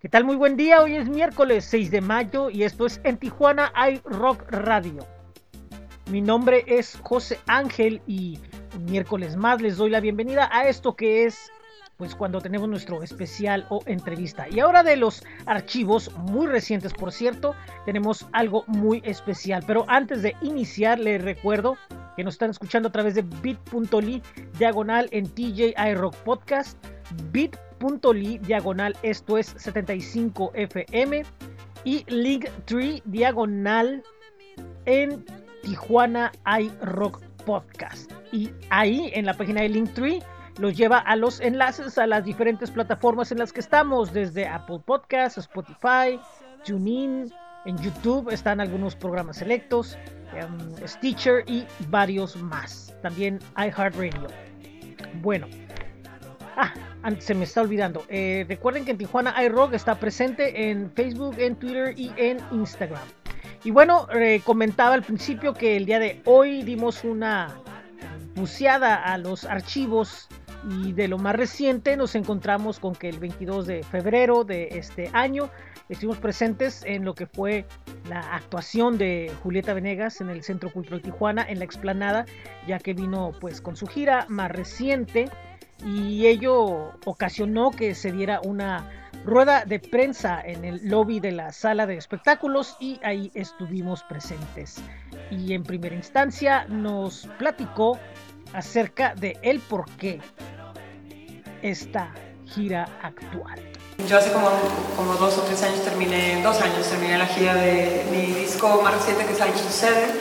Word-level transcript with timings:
¿Qué 0.00 0.08
tal? 0.08 0.24
Muy 0.24 0.36
buen 0.36 0.56
día. 0.56 0.80
Hoy 0.80 0.96
es 0.96 1.10
miércoles 1.10 1.66
6 1.66 1.90
de 1.90 2.00
mayo 2.00 2.48
y 2.48 2.62
esto 2.62 2.86
es 2.86 3.02
en 3.04 3.18
Tijuana 3.18 3.70
hay 3.74 4.00
Rock 4.06 4.50
Radio. 4.50 5.06
Mi 6.10 6.22
nombre 6.22 6.64
es 6.66 6.98
José 7.02 7.38
Ángel 7.46 8.00
y 8.06 8.38
miércoles 8.86 9.36
más 9.36 9.60
les 9.60 9.76
doy 9.76 9.90
la 9.90 10.00
bienvenida 10.00 10.48
a 10.52 10.66
esto 10.68 10.96
que 10.96 11.26
es 11.26 11.52
pues 11.98 12.14
cuando 12.14 12.40
tenemos 12.40 12.66
nuestro 12.66 13.02
especial 13.02 13.66
o 13.68 13.82
entrevista. 13.84 14.48
Y 14.48 14.60
ahora 14.60 14.82
de 14.82 14.96
los 14.96 15.22
archivos 15.44 16.10
muy 16.16 16.46
recientes, 16.46 16.94
por 16.94 17.12
cierto, 17.12 17.54
tenemos 17.84 18.26
algo 18.32 18.64
muy 18.68 19.02
especial. 19.04 19.62
Pero 19.66 19.84
antes 19.86 20.22
de 20.22 20.34
iniciar, 20.40 20.98
les 20.98 21.22
recuerdo 21.22 21.76
que 22.16 22.24
nos 22.24 22.36
están 22.36 22.48
escuchando 22.48 22.88
a 22.88 22.92
través 22.92 23.16
de 23.16 23.22
bit.ly 23.42 24.22
diagonal 24.58 25.10
en 25.10 25.28
TJ 25.28 25.74
Rock 25.94 26.16
Podcast, 26.24 26.78
bit.ly 27.32 27.69
diagonal, 28.42 28.96
esto 29.02 29.38
es 29.38 29.56
75fm 29.56 31.24
y 31.84 32.04
Link3 32.04 33.02
diagonal 33.04 34.02
en 34.84 35.24
Tijuana 35.62 36.30
iRock 36.60 37.20
Podcast. 37.44 38.12
Y 38.32 38.50
ahí 38.68 39.10
en 39.14 39.26
la 39.26 39.34
página 39.34 39.62
de 39.62 39.70
Linktree 39.70 40.22
los 40.58 40.76
lleva 40.76 40.98
a 40.98 41.16
los 41.16 41.40
enlaces 41.40 41.96
a 41.96 42.06
las 42.06 42.24
diferentes 42.24 42.70
plataformas 42.70 43.32
en 43.32 43.38
las 43.38 43.52
que 43.52 43.60
estamos, 43.60 44.12
desde 44.12 44.46
Apple 44.46 44.80
Podcasts, 44.84 45.38
Spotify, 45.38 46.20
TuneIn, 46.64 47.32
en 47.66 47.76
YouTube 47.78 48.30
están 48.30 48.60
algunos 48.60 48.96
programas 48.96 49.36
selectos, 49.36 49.98
um, 50.32 50.86
Stitcher 50.86 51.44
y 51.46 51.66
varios 51.88 52.36
más. 52.36 52.94
También 53.02 53.38
iHeartRadio. 53.56 54.28
Bueno, 55.20 55.46
se 57.18 57.34
me 57.34 57.44
está 57.44 57.62
olvidando. 57.62 58.04
Eh, 58.08 58.44
recuerden 58.48 58.84
que 58.84 58.92
en 58.92 58.98
Tijuana 58.98 59.34
iRock 59.44 59.74
está 59.74 59.94
presente 59.96 60.70
en 60.70 60.90
Facebook, 60.92 61.36
en 61.38 61.56
Twitter 61.56 61.94
y 61.96 62.12
en 62.16 62.38
Instagram. 62.52 63.02
Y 63.64 63.70
bueno, 63.70 64.06
eh, 64.14 64.40
comentaba 64.44 64.94
al 64.94 65.02
principio 65.02 65.54
que 65.54 65.76
el 65.76 65.86
día 65.86 65.98
de 65.98 66.22
hoy 66.24 66.62
dimos 66.62 67.04
una 67.04 67.56
buceada 68.34 68.96
a 68.96 69.18
los 69.18 69.44
archivos 69.44 70.28
y 70.68 70.92
de 70.92 71.08
lo 71.08 71.18
más 71.18 71.36
reciente 71.36 71.96
nos 71.96 72.14
encontramos 72.14 72.78
con 72.78 72.94
que 72.94 73.08
el 73.08 73.18
22 73.18 73.66
de 73.66 73.82
febrero 73.82 74.44
de 74.44 74.68
este 74.72 75.10
año 75.12 75.50
estuvimos 75.88 76.18
presentes 76.18 76.82
en 76.84 77.04
lo 77.04 77.14
que 77.14 77.26
fue 77.26 77.66
la 78.08 78.20
actuación 78.20 78.98
de 78.98 79.32
Julieta 79.42 79.74
Venegas 79.74 80.20
en 80.20 80.30
el 80.30 80.42
Centro 80.42 80.70
Cultural 80.70 81.02
Tijuana 81.02 81.44
en 81.48 81.58
la 81.58 81.64
explanada, 81.64 82.26
ya 82.66 82.78
que 82.78 82.94
vino 82.94 83.32
pues 83.40 83.60
con 83.60 83.76
su 83.76 83.86
gira 83.86 84.26
más 84.28 84.50
reciente 84.50 85.30
y 85.84 86.26
ello 86.26 86.92
ocasionó 87.04 87.70
que 87.70 87.94
se 87.94 88.12
diera 88.12 88.40
una 88.44 88.88
rueda 89.24 89.64
de 89.64 89.78
prensa 89.78 90.40
en 90.42 90.64
el 90.64 90.88
lobby 90.88 91.20
de 91.20 91.32
la 91.32 91.52
sala 91.52 91.86
de 91.86 91.96
espectáculos 91.96 92.76
y 92.80 92.98
ahí 93.02 93.30
estuvimos 93.34 94.02
presentes. 94.04 94.76
Y 95.30 95.52
en 95.52 95.62
primera 95.62 95.94
instancia 95.94 96.66
nos 96.68 97.28
platicó 97.38 97.98
acerca 98.52 99.14
de 99.14 99.38
el 99.42 99.60
por 99.60 99.88
qué 99.96 100.20
esta 101.62 102.12
gira 102.46 102.88
actual. 103.02 103.60
Yo 104.08 104.16
hace 104.16 104.32
como, 104.32 104.48
como 104.96 105.14
dos 105.14 105.36
o 105.38 105.42
tres 105.42 105.62
años 105.62 105.84
terminé, 105.84 106.42
dos 106.42 106.60
años 106.60 106.88
terminé 106.88 107.18
la 107.18 107.26
gira 107.26 107.54
de 107.54 108.06
mi 108.10 108.32
disco 108.32 108.80
más 108.82 108.94
reciente 108.94 109.26
que 109.26 109.32
es 109.32 109.40
Algo 109.40 109.58
Sucede 109.58 110.19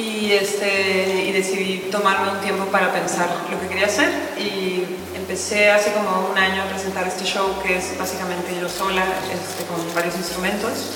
y, 0.00 0.32
este, 0.32 1.24
y 1.26 1.32
decidí 1.32 1.90
tomarme 1.90 2.32
un 2.32 2.40
tiempo 2.40 2.64
para 2.66 2.92
pensar 2.92 3.28
lo 3.50 3.60
que 3.60 3.68
quería 3.68 3.86
hacer 3.86 4.08
y 4.38 4.84
empecé 5.14 5.70
hace 5.70 5.92
como 5.92 6.30
un 6.30 6.38
año 6.38 6.62
a 6.62 6.66
presentar 6.66 7.06
este 7.06 7.24
show 7.24 7.46
que 7.62 7.76
es 7.76 7.98
básicamente 7.98 8.58
yo 8.58 8.68
sola 8.68 9.04
este, 9.32 9.64
con 9.64 9.78
varios 9.94 10.16
instrumentos. 10.16 10.92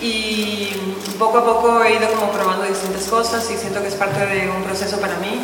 Y 0.00 0.70
poco 1.18 1.38
a 1.38 1.44
poco 1.44 1.84
he 1.84 1.94
ido 1.94 2.10
como 2.12 2.32
probando 2.32 2.64
distintas 2.64 3.04
cosas 3.04 3.48
y 3.50 3.56
siento 3.56 3.80
que 3.80 3.88
es 3.88 3.94
parte 3.94 4.26
de 4.26 4.50
un 4.50 4.64
proceso 4.64 5.00
para 5.00 5.16
mí. 5.18 5.40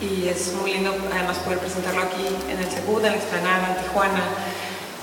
Y 0.00 0.28
es 0.28 0.52
muy 0.54 0.72
lindo 0.72 0.94
además 1.12 1.38
poder 1.38 1.58
presentarlo 1.58 2.02
aquí 2.02 2.26
en 2.50 2.58
el 2.58 2.70
Secut, 2.70 3.04
en 3.04 3.12
la 3.12 3.18
Explanada, 3.18 3.76
en 3.76 3.84
Tijuana, 3.84 4.22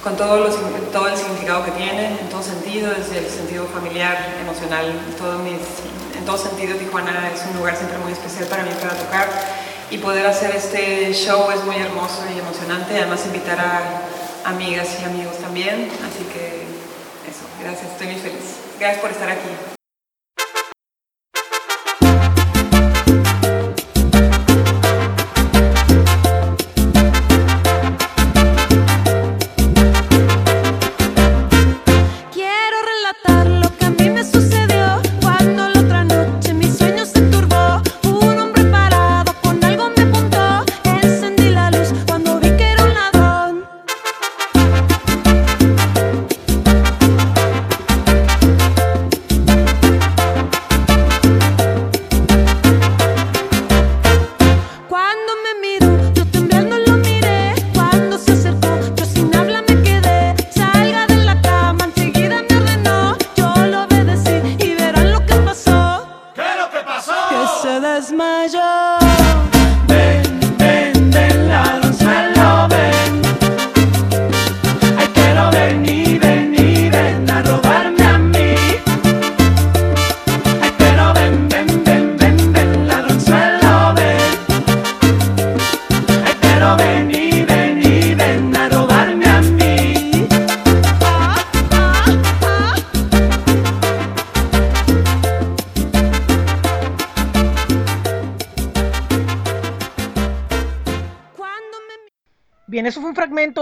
con 0.04 0.18
todo, 0.18 0.38
los, 0.38 0.56
todo 0.92 1.08
el 1.08 1.18
significado 1.18 1.64
que 1.66 1.72
tiene, 1.72 2.20
en 2.20 2.30
todo 2.30 2.42
sentido, 2.42 2.92
desde 2.92 3.20
el 3.20 3.30
sentido 3.30 3.66
familiar, 3.68 4.18
emocional, 4.42 4.94
todo 5.18 5.40
mis, 5.40 5.62
en 6.22 6.26
todo 6.28 6.38
sentido 6.38 6.78
Tijuana 6.78 7.32
es 7.34 7.42
un 7.50 7.58
lugar 7.58 7.76
siempre 7.76 7.98
muy 7.98 8.12
especial 8.12 8.46
para 8.46 8.62
mí 8.62 8.70
para 8.80 8.94
tocar 8.94 9.28
y 9.90 9.98
poder 9.98 10.28
hacer 10.28 10.56
este 10.56 11.12
show 11.14 11.50
es 11.52 11.64
muy 11.64 11.76
hermoso 11.78 12.24
y 12.34 12.38
emocionante, 12.38 12.96
además 12.96 13.26
invitar 13.26 13.60
a 13.60 14.04
amigas 14.46 14.88
y 15.02 15.06
amigos 15.06 15.38
también, 15.40 15.90
así 16.06 16.24
que 16.32 16.62
eso, 17.28 17.44
gracias, 17.60 17.92
estoy 17.92 18.08
muy 18.08 18.18
feliz. 18.18 18.56
Gracias 18.80 19.02
por 19.02 19.12
estar 19.12 19.30
aquí. 19.30 19.81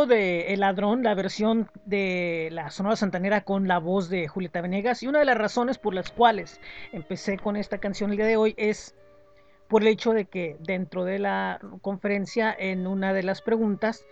De 0.08 0.54
El 0.54 0.62
Ladrón, 0.62 1.04
la 1.04 1.14
versión 1.14 1.70
de 1.86 2.48
la 2.52 2.70
Sonora 2.70 2.96
Santanera 2.96 3.42
con 3.42 3.68
la 3.68 3.78
voz 3.78 4.10
de 4.10 4.28
Julieta 4.28 4.62
Venegas. 4.62 5.04
Y 5.04 5.08
una 5.08 5.20
de 5.20 5.26
las 5.26 5.38
razones 5.38 5.78
por 5.78 5.94
las 5.94 6.10
cuales 6.12 6.62
empecé 6.94 7.38
con 7.38 7.58
esta 7.58 7.80
canción 7.80 8.12
el 8.12 8.18
día 8.18 8.26
de 8.26 8.38
hoy 8.38 8.54
es 8.58 8.96
por 9.68 9.82
el 9.82 9.90
hecho 9.90 10.14
de 10.14 10.26
que 10.26 10.56
dentro 10.62 11.04
de 11.04 11.20
la 11.20 11.60
conferencia, 11.82 12.56
en 12.58 12.88
una 12.88 13.14
de 13.14 13.24
las 13.24 13.42
preguntas, 13.42 14.06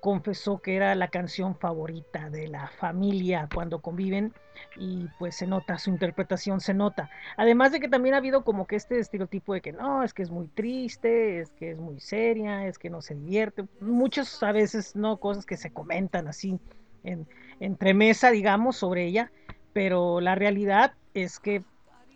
confesó 0.00 0.58
que 0.58 0.76
era 0.76 0.94
la 0.94 1.08
canción 1.08 1.56
favorita 1.56 2.30
de 2.30 2.48
la 2.48 2.68
familia 2.68 3.48
cuando 3.52 3.80
conviven 3.80 4.32
y 4.76 5.06
pues 5.18 5.36
se 5.36 5.46
nota, 5.46 5.78
su 5.78 5.90
interpretación 5.90 6.60
se 6.60 6.74
nota. 6.74 7.10
Además 7.36 7.72
de 7.72 7.80
que 7.80 7.88
también 7.88 8.14
ha 8.14 8.18
habido 8.18 8.44
como 8.44 8.66
que 8.66 8.76
este 8.76 8.98
estereotipo 8.98 9.54
de 9.54 9.60
que 9.60 9.72
no, 9.72 10.02
es 10.02 10.14
que 10.14 10.22
es 10.22 10.30
muy 10.30 10.48
triste, 10.48 11.40
es 11.40 11.50
que 11.50 11.72
es 11.72 11.78
muy 11.78 12.00
seria, 12.00 12.66
es 12.66 12.78
que 12.78 12.90
no 12.90 13.02
se 13.02 13.14
divierte, 13.14 13.64
muchas 13.80 14.42
a 14.42 14.52
veces 14.52 14.94
no 14.94 15.18
cosas 15.18 15.46
que 15.46 15.56
se 15.56 15.72
comentan 15.72 16.28
así 16.28 16.58
en, 17.04 17.26
entre 17.60 17.94
mesa, 17.94 18.30
digamos, 18.30 18.76
sobre 18.76 19.06
ella, 19.06 19.30
pero 19.72 20.20
la 20.20 20.34
realidad 20.34 20.94
es 21.14 21.38
que 21.40 21.62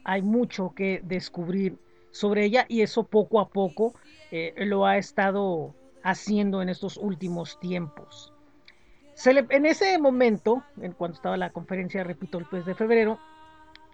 hay 0.04 0.22
mucho 0.22 0.72
que 0.74 1.00
descubrir 1.04 1.78
sobre 2.10 2.44
ella 2.44 2.66
y 2.68 2.82
eso 2.82 3.04
poco 3.04 3.40
a 3.40 3.48
poco 3.48 3.94
eh, 4.30 4.54
lo 4.58 4.86
ha 4.86 4.98
estado 4.98 5.74
haciendo 6.02 6.62
en 6.62 6.68
estos 6.68 6.96
últimos 6.96 7.58
tiempos. 7.60 8.32
en 9.24 9.66
ese 9.66 9.98
momento, 9.98 10.64
en 10.80 10.92
cuando 10.92 11.16
estaba 11.16 11.36
la 11.36 11.50
conferencia, 11.50 12.02
repito, 12.02 12.38
el 12.38 12.48
3 12.48 12.66
de 12.66 12.74
febrero, 12.74 13.18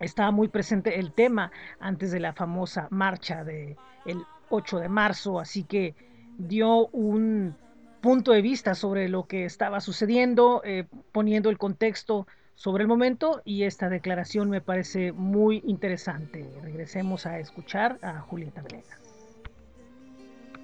estaba 0.00 0.30
muy 0.30 0.48
presente 0.48 0.98
el 0.98 1.12
tema 1.12 1.50
antes 1.80 2.10
de 2.12 2.20
la 2.20 2.32
famosa 2.32 2.86
marcha 2.90 3.44
del 3.44 3.76
el 4.06 4.22
8 4.50 4.78
de 4.78 4.88
marzo, 4.88 5.40
así 5.40 5.64
que 5.64 5.94
dio 6.38 6.86
un 6.88 7.56
punto 8.00 8.32
de 8.32 8.42
vista 8.42 8.74
sobre 8.74 9.08
lo 9.08 9.26
que 9.26 9.44
estaba 9.44 9.80
sucediendo, 9.80 10.62
eh, 10.64 10.86
poniendo 11.12 11.50
el 11.50 11.58
contexto 11.58 12.26
sobre 12.54 12.82
el 12.82 12.88
momento 12.88 13.42
y 13.44 13.64
esta 13.64 13.88
declaración 13.88 14.50
me 14.50 14.60
parece 14.60 15.12
muy 15.12 15.62
interesante. 15.66 16.48
Regresemos 16.62 17.26
a 17.26 17.38
escuchar 17.38 17.98
a 18.02 18.20
Julieta 18.20 18.62
Venegas. 18.62 19.07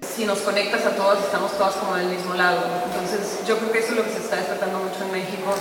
Si 0.01 0.25
nos 0.25 0.39
conectas 0.39 0.85
a 0.85 0.91
todos, 0.91 1.19
estamos 1.19 1.51
todas 1.57 1.75
como 1.75 1.95
del 1.95 2.07
mismo 2.07 2.33
lado. 2.33 2.61
Entonces 2.85 3.45
yo 3.47 3.57
creo 3.57 3.71
que 3.71 3.79
eso 3.79 3.91
es 3.91 3.97
lo 3.97 4.03
que 4.03 4.11
se 4.11 4.19
está 4.19 4.37
despertando 4.37 4.79
mucho 4.79 5.03
en 5.03 5.11
México 5.11 5.53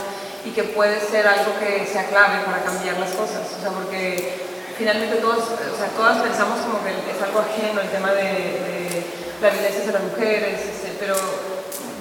y 0.44 0.50
que 0.50 0.62
puede 0.64 1.00
ser 1.00 1.26
algo 1.26 1.58
que 1.58 1.86
sea 1.86 2.06
clave 2.06 2.44
para 2.44 2.62
cambiar 2.62 2.98
las 2.98 3.10
cosas. 3.10 3.42
O 3.58 3.60
sea, 3.60 3.70
porque 3.70 4.44
finalmente 4.76 5.16
todos, 5.16 5.44
o 5.44 5.76
sea, 5.76 5.88
todas 5.96 6.22
pensamos 6.22 6.60
como 6.60 6.82
que 6.84 6.90
es 6.90 7.22
algo 7.22 7.40
ajeno 7.40 7.80
el 7.80 7.88
tema 7.88 8.12
de, 8.12 9.02
la 9.40 9.50
violencia 9.50 9.80
hacia 9.80 9.92
las 9.92 10.02
mujeres, 10.02 10.60
este, 10.60 10.96
pero 10.98 11.14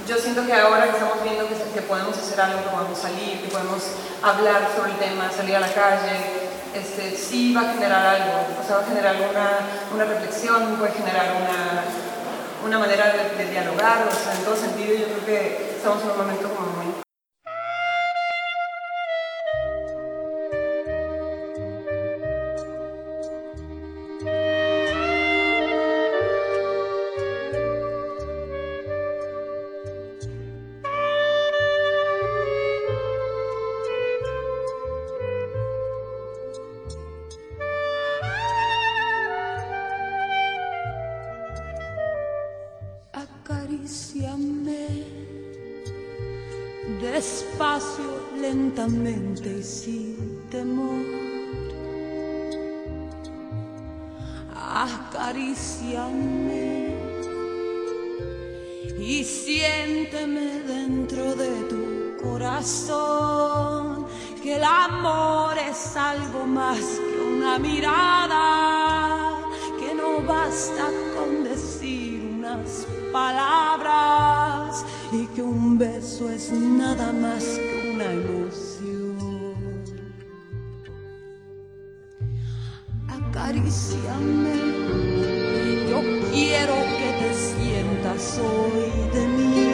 yo 0.07 0.18
siento 0.18 0.45
que 0.45 0.53
ahora 0.53 0.86
que 0.86 0.91
estamos 0.91 1.24
viendo 1.24 1.47
que, 1.47 1.56
que, 1.56 1.81
podemos 1.81 2.18
hacer 2.18 2.39
algo, 2.39 2.63
que 2.63 2.69
podemos 2.69 2.97
salir, 2.97 3.41
que 3.41 3.50
podemos 3.50 3.83
hablar 4.21 4.69
sobre 4.75 4.91
el 4.91 4.97
tema, 4.97 5.31
salir 5.31 5.56
a 5.56 5.59
la 5.59 5.74
calle, 5.74 6.15
este, 6.74 7.15
sí 7.15 7.53
va 7.53 7.62
a 7.62 7.74
generar 7.74 8.06
algo, 8.06 8.33
o 8.62 8.65
sea, 8.65 8.77
va 8.77 8.83
a 8.83 8.86
generar 8.86 9.15
una, 9.29 9.50
una 9.94 10.06
reflexión, 10.06 10.75
puede 10.77 10.94
generar 10.94 11.36
una, 11.36 11.83
una 12.63 12.80
manera 12.80 13.13
de, 13.38 13.45
dialogar, 13.50 14.07
o 14.07 14.15
sea, 14.15 14.33
en 14.36 14.44
todo 14.44 14.56
sentido 14.56 14.95
yo 14.95 15.06
creo 15.06 15.25
que 15.25 15.75
estamos 15.77 16.01
en 16.04 16.12
un 16.12 16.18
momento 16.18 16.50
como 16.50 16.82
muy 43.94 44.24
y 49.45 49.63
sin 49.63 50.48
temor. 50.50 51.06
Acaríciame 54.86 56.18
y 59.00 59.24
siénteme 59.24 60.62
dentro 60.62 61.36
de 61.36 61.51
tu 61.69 62.18
corazón 62.24 64.07
que 64.42 64.56
el 64.56 64.63
amor 64.63 65.56
es 65.57 65.96
algo 65.96 66.46
más 66.48 66.80
que 66.80 67.19
una 67.22 67.60
mirada, 67.60 69.38
que 69.80 69.94
no 69.94 70.22
basta 70.28 70.89
con 71.16 71.44
decir 71.44 72.24
unas 72.38 72.88
palabras 73.12 73.73
beso 76.13 76.30
es 76.30 76.51
nada 76.51 77.12
más 77.12 77.44
que 77.44 77.92
una 77.92 78.13
ilusión. 78.13 79.18
acaríciame. 83.10 84.57
Yo 85.89 86.00
quiero 86.31 86.75
que 86.98 87.10
te 87.19 87.30
sientas 87.33 88.39
hoy 88.39 88.92
de 89.13 89.24
mí. 89.27 89.68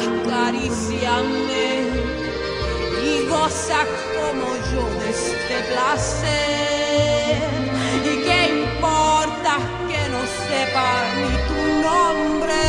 Acaríciame 0.00 1.66
y 3.04 3.06
goza 3.28 3.80
como 4.16 4.46
yo 4.72 4.82
de 5.00 5.08
este 5.10 5.56
placer. 5.70 7.38
¿Y 8.04 8.12
qué 8.26 8.38
importa 8.62 9.58
sepa 10.48 10.90
ni 11.18 11.32
tu 11.48 11.60
nombre? 11.86 12.64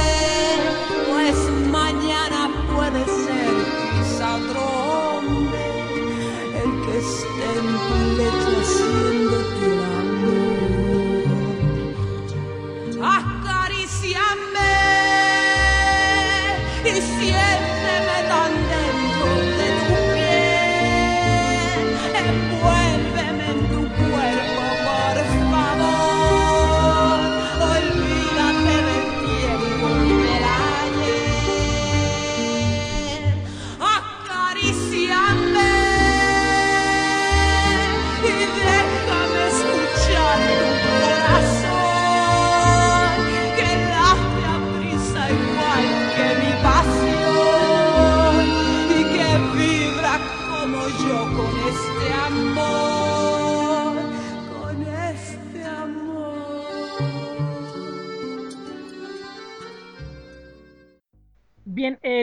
Pues 1.10 1.38
mañana 1.72 2.40
puede 2.74 3.02
ser 3.06 3.54
quizá 3.94 4.36
otro 4.38 4.66
en 6.64 6.72
tu 7.88 7.98
lecho 8.18 8.49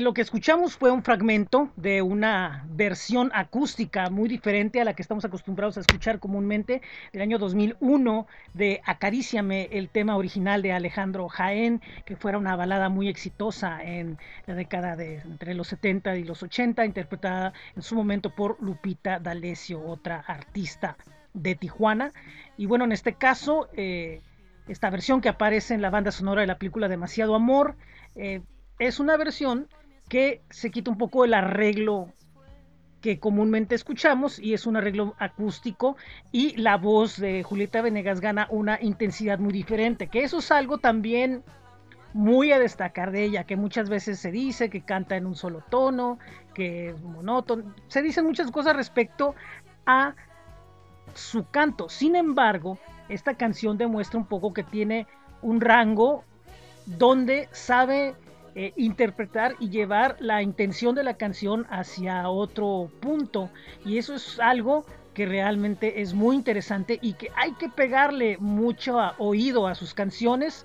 lo 0.06 0.14
que 0.14 0.22
escuchamos 0.22 0.76
fue 0.76 0.92
un 0.92 1.02
fragmento 1.02 1.72
de 1.74 2.00
una 2.00 2.64
versión 2.68 3.32
acústica 3.34 4.08
muy 4.08 4.28
diferente 4.28 4.80
a 4.80 4.84
la 4.84 4.94
que 4.94 5.02
estamos 5.02 5.24
acostumbrados 5.24 5.76
a 5.76 5.80
escuchar 5.80 6.20
comúnmente 6.20 6.80
del 7.12 7.22
año 7.22 7.40
2001 7.40 8.28
de 8.54 8.80
Acaríciame, 8.84 9.68
el 9.72 9.88
tema 9.88 10.16
original 10.16 10.62
de 10.62 10.72
Alejandro 10.72 11.26
Jaén, 11.28 11.82
que 12.04 12.14
fuera 12.14 12.38
una 12.38 12.54
balada 12.54 12.88
muy 12.88 13.08
exitosa 13.08 13.82
en 13.82 14.16
la 14.46 14.54
década 14.54 14.94
de 14.94 15.16
entre 15.16 15.54
los 15.54 15.66
70 15.66 16.16
y 16.18 16.22
los 16.22 16.40
80, 16.40 16.84
interpretada 16.84 17.52
en 17.74 17.82
su 17.82 17.96
momento 17.96 18.30
por 18.30 18.62
Lupita 18.62 19.18
D'Alessio, 19.18 19.84
otra 19.84 20.20
artista 20.20 20.96
de 21.34 21.56
Tijuana. 21.56 22.12
Y 22.56 22.66
bueno, 22.66 22.84
en 22.84 22.92
este 22.92 23.14
caso, 23.14 23.68
eh, 23.72 24.20
esta 24.68 24.88
versión 24.88 25.20
que 25.20 25.30
aparece 25.30 25.74
en 25.74 25.82
la 25.82 25.90
banda 25.90 26.12
sonora 26.12 26.42
de 26.42 26.46
la 26.46 26.58
película 26.58 26.86
Demasiado 26.86 27.34
Amor, 27.34 27.74
eh, 28.14 28.42
es 28.78 29.00
una 29.00 29.16
versión 29.16 29.66
que 30.08 30.42
se 30.50 30.70
quita 30.70 30.90
un 30.90 30.98
poco 30.98 31.24
el 31.24 31.34
arreglo 31.34 32.08
que 33.00 33.18
comúnmente 33.20 33.74
escuchamos 33.74 34.38
y 34.38 34.54
es 34.54 34.66
un 34.66 34.76
arreglo 34.76 35.14
acústico 35.18 35.96
y 36.32 36.56
la 36.56 36.76
voz 36.76 37.18
de 37.18 37.42
Julieta 37.42 37.82
Venegas 37.82 38.20
gana 38.20 38.48
una 38.50 38.80
intensidad 38.80 39.38
muy 39.38 39.52
diferente, 39.52 40.08
que 40.08 40.24
eso 40.24 40.38
es 40.38 40.50
algo 40.50 40.78
también 40.78 41.44
muy 42.14 42.50
a 42.50 42.58
destacar 42.58 43.12
de 43.12 43.24
ella, 43.24 43.44
que 43.44 43.56
muchas 43.56 43.90
veces 43.90 44.18
se 44.18 44.30
dice 44.30 44.70
que 44.70 44.80
canta 44.80 45.16
en 45.16 45.26
un 45.26 45.36
solo 45.36 45.62
tono, 45.68 46.18
que 46.54 46.88
es 46.90 47.02
monótono, 47.02 47.74
se 47.88 48.02
dicen 48.02 48.24
muchas 48.24 48.50
cosas 48.50 48.74
respecto 48.74 49.34
a 49.84 50.14
su 51.14 51.46
canto. 51.50 51.88
Sin 51.88 52.16
embargo, 52.16 52.78
esta 53.08 53.34
canción 53.34 53.76
demuestra 53.76 54.18
un 54.18 54.26
poco 54.26 54.52
que 54.52 54.62
tiene 54.62 55.06
un 55.42 55.60
rango 55.60 56.24
donde 56.86 57.48
sabe 57.52 58.14
eh, 58.58 58.72
interpretar 58.76 59.54
y 59.60 59.68
llevar 59.68 60.16
la 60.18 60.40
intención 60.40 60.94
de 60.94 61.04
la 61.04 61.18
canción 61.18 61.66
hacia 61.68 62.30
otro 62.30 62.90
punto. 63.00 63.50
Y 63.84 63.98
eso 63.98 64.14
es 64.14 64.40
algo 64.40 64.86
que 65.12 65.26
realmente 65.26 66.00
es 66.00 66.14
muy 66.14 66.36
interesante 66.36 66.98
y 67.02 67.12
que 67.12 67.30
hay 67.36 67.52
que 67.52 67.68
pegarle 67.68 68.38
mucho 68.38 68.96
oído 69.18 69.66
a 69.66 69.74
sus 69.74 69.92
canciones 69.92 70.64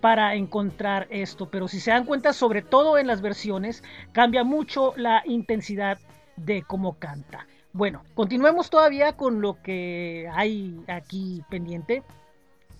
para 0.00 0.36
encontrar 0.36 1.08
esto. 1.10 1.50
Pero 1.50 1.66
si 1.66 1.80
se 1.80 1.90
dan 1.90 2.04
cuenta, 2.04 2.32
sobre 2.32 2.62
todo 2.62 2.98
en 2.98 3.08
las 3.08 3.20
versiones, 3.20 3.82
cambia 4.12 4.44
mucho 4.44 4.94
la 4.96 5.24
intensidad 5.26 5.98
de 6.36 6.62
cómo 6.62 7.00
canta. 7.00 7.48
Bueno, 7.72 8.04
continuemos 8.14 8.70
todavía 8.70 9.14
con 9.14 9.40
lo 9.40 9.60
que 9.60 10.30
hay 10.32 10.80
aquí 10.86 11.42
pendiente 11.50 12.04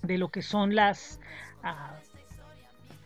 de 0.01 0.17
lo 0.17 0.29
que 0.29 0.41
son 0.41 0.75
las 0.75 1.19
ah, 1.61 1.99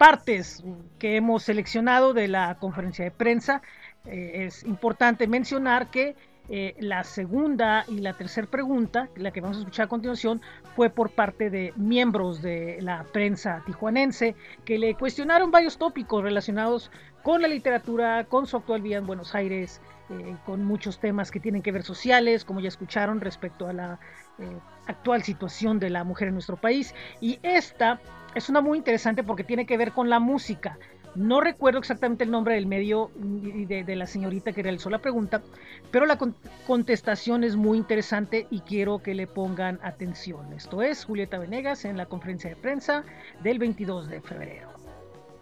partes 0.04 0.66
que 1.00 1.16
hemos 1.16 1.44
seleccionado 1.44 2.14
de 2.14 2.28
la 2.28 2.58
conferencia 2.60 3.06
de 3.06 3.12
prensa. 3.12 3.62
Eh, 4.06 4.46
es 4.48 4.64
importante 4.66 5.28
mencionar 5.28 5.88
que 5.96 6.16
Eh, 6.50 6.76
la 6.80 7.06
segunda 7.06 7.86
y 7.88 8.00
la 8.02 8.14
tercera 8.18 8.48
pregunta, 8.48 9.08
la 9.16 9.32
que 9.32 9.40
vamos 9.40 9.58
a 9.58 9.60
escuchar 9.62 9.86
a 9.86 9.88
continuación, 9.88 10.42
fue 10.76 10.90
por 10.90 11.10
parte 11.10 11.50
de 11.50 11.72
miembros 11.78 12.42
de 12.42 12.80
la 12.82 13.06
prensa 13.14 13.64
tijuanense 13.66 14.36
que 14.66 14.78
le 14.78 14.94
cuestionaron 14.96 15.52
varios 15.52 15.78
tópicos 15.78 16.22
relacionados 16.22 16.92
con 17.24 17.42
la 17.42 17.48
literatura, 17.48 18.26
con 18.26 18.46
su 18.46 18.58
actual 18.58 18.82
vida 18.82 18.98
en 18.98 19.08
Buenos 19.08 19.34
Aires, 19.36 19.80
eh, 20.10 20.36
con 20.46 20.66
muchos 20.66 21.00
temas 21.00 21.32
que 21.32 21.40
tienen 21.40 21.62
que 21.62 21.72
ver 21.72 21.84
sociales, 21.84 22.44
como 22.44 22.60
ya 22.60 22.68
escucharon, 22.68 23.22
respecto 23.22 23.66
a 23.70 23.74
la 23.74 24.00
eh, 24.40 24.60
actual 24.88 25.24
situación 25.24 25.80
de 25.80 25.90
la 25.90 26.04
mujer 26.04 26.30
en 26.30 26.36
nuestro 26.36 26.58
país. 26.58 26.94
Y 27.22 27.40
esta 27.44 28.00
es 28.36 28.50
una 28.50 28.62
muy 28.62 28.78
interesante 28.78 29.24
porque 29.24 29.44
tiene 29.44 29.66
que 29.66 29.78
ver 29.78 29.92
con 29.92 30.10
la 30.10 30.20
música. 30.20 30.78
No 31.16 31.42
recuerdo 31.42 31.78
exactamente 31.78 32.24
el 32.24 32.32
nombre 32.32 32.56
del 32.56 32.66
medio 32.66 33.12
y 33.44 33.66
de, 33.66 33.96
la 33.96 34.08
señorita 34.08 34.52
que 34.52 34.64
realizó 34.64 34.90
la 34.90 34.98
pregunta, 34.98 35.44
pero 35.92 36.08
la 36.08 36.18
contestación 36.66 37.44
es 37.44 37.56
muy 37.56 37.78
interesante 37.78 38.48
y 38.50 38.62
quiero 38.62 38.98
que 38.98 39.14
le 39.14 39.28
pongan 39.28 39.80
atención. 39.84 40.52
Esto 40.54 40.82
es 40.82 41.06
Julieta 41.06 41.38
Venegas 41.38 41.86
en 41.86 41.98
la 41.98 42.08
conferencia 42.08 42.50
de 42.50 42.56
prensa 42.56 43.04
del 43.44 43.60
22 43.60 44.10
de 44.10 44.22
febrero. 44.22 44.70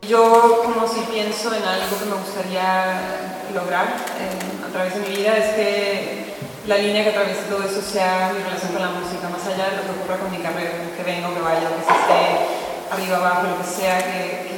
Yo 0.01 0.61
como 0.65 0.87
si 0.87 0.99
pienso 1.11 1.53
en 1.55 1.63
algo 1.63 1.99
que 1.99 2.05
me 2.05 2.15
gustaría 2.15 2.99
lograr 3.53 3.85
eh, 3.87 4.65
a 4.67 4.71
través 4.73 4.95
de 4.95 5.09
mi 5.09 5.15
vida 5.15 5.37
es 5.37 5.53
que 5.53 6.30
la 6.67 6.77
línea 6.77 7.03
que 7.03 7.09
atraviesa 7.09 7.49
todo 7.49 7.63
eso 7.63 7.81
sea 7.81 8.31
mi 8.37 8.43
relación 8.43 8.73
con 8.73 8.81
la 8.81 8.93
música, 8.93 9.29
más 9.29 9.41
allá 9.47 9.73
de 9.73 9.77
lo 9.77 9.83
que 9.83 9.93
ocurra 9.97 10.17
con 10.21 10.29
mi 10.29 10.37
carrera, 10.37 10.77
que 10.95 11.03
venga 11.03 11.33
que 11.33 11.41
vaya, 11.41 11.65
que 11.65 11.81
se 11.81 11.95
esté 11.97 12.21
arriba 12.93 13.17
abajo, 13.17 13.47
lo 13.49 13.57
que 13.57 13.67
sea, 13.67 13.97
que, 13.97 14.51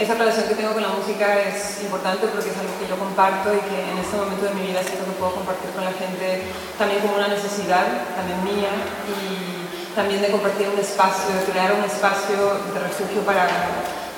esa 0.00 0.14
relación 0.14 0.48
que 0.48 0.54
tengo 0.54 0.72
con 0.72 0.80
la 0.80 0.96
música 0.96 1.28
es 1.44 1.84
importante 1.84 2.24
porque 2.32 2.48
es 2.48 2.56
algo 2.56 2.72
que 2.80 2.88
yo 2.88 2.96
comparto 2.96 3.52
y 3.52 3.60
que 3.68 3.84
en 3.84 4.00
este 4.00 4.16
momento 4.16 4.48
de 4.48 4.56
mi 4.56 4.72
vida 4.72 4.80
siento 4.80 5.04
que 5.04 5.20
puedo 5.20 5.44
compartir 5.44 5.68
con 5.76 5.84
la 5.84 5.92
gente 5.92 6.40
también 6.80 7.04
como 7.04 7.20
una 7.20 7.28
necesidad, 7.28 7.84
también 8.16 8.40
mía, 8.40 8.72
y 9.04 9.60
también 9.92 10.22
de 10.24 10.32
compartir 10.32 10.72
un 10.72 10.80
espacio, 10.80 11.36
de 11.36 11.44
crear 11.52 11.76
un 11.76 11.84
espacio 11.84 12.64
de 12.72 12.80
refugio 12.80 13.20
para 13.28 13.44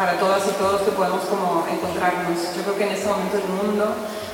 para 0.02 0.18
todas 0.18 0.42
y 0.48 0.50
todos 0.58 0.82
que 0.82 0.90
podemos 0.90 1.22
como 1.30 1.62
encontrarnos. 1.70 2.34
Yo 2.58 2.62
creo 2.66 2.74
que 2.74 2.86
en 2.90 2.92
este 2.98 3.06
momento 3.06 3.38
del 3.38 3.46
mundo 3.54 3.86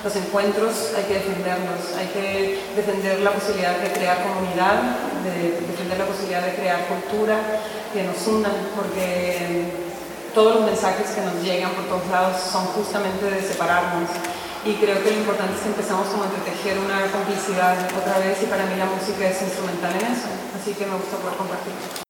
los 0.03 0.17
encuentros 0.17 0.97
hay 0.97 1.05
que 1.05 1.21
defenderlos, 1.21 1.93
hay 1.93 2.09
que 2.09 2.65
defender 2.73 3.21
la 3.21 3.33
posibilidad 3.37 3.77
de 3.77 3.93
crear 3.93 4.17
comunidad, 4.25 4.81
de 5.29 5.61
defender 5.69 5.99
la 5.99 6.07
posibilidad 6.09 6.41
de 6.41 6.55
crear 6.57 6.89
cultura 6.89 7.37
que 7.93 8.01
nos 8.01 8.17
unan, 8.25 8.57
porque 8.73 9.69
todos 10.33 10.57
los 10.57 10.65
mensajes 10.65 11.13
que 11.13 11.21
nos 11.21 11.37
llegan 11.45 11.77
por 11.77 11.85
todos 11.85 12.09
lados 12.09 12.41
son 12.41 12.65
justamente 12.73 13.29
de 13.29 13.45
separarnos. 13.45 14.09
Y 14.65 14.73
creo 14.81 14.97
que 15.05 15.11
lo 15.13 15.21
importante 15.21 15.53
es 15.53 15.61
que 15.61 15.69
empezamos 15.69 16.09
como 16.09 16.25
a 16.25 16.33
entretejer 16.33 16.81
una 16.81 17.13
complicidad 17.13 17.77
otra 17.93 18.17
vez 18.25 18.41
y 18.41 18.47
para 18.49 18.65
mí 18.65 18.73
la 18.81 18.89
música 18.89 19.21
es 19.29 19.37
instrumental 19.43 19.93
en 20.01 20.17
eso, 20.17 20.33
así 20.57 20.73
que 20.73 20.89
me 20.89 20.97
gusta 20.97 21.21
poder 21.21 21.37
compartirlo. 21.37 22.08